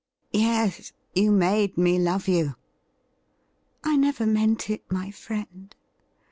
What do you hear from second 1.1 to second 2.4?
you made me love